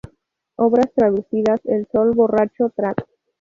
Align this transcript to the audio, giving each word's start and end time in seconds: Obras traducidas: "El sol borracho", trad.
Obras 0.55 0.91
traducidas: 0.95 1.61
"El 1.63 1.87
sol 1.91 2.15
borracho", 2.15 2.71
trad. 2.75 2.95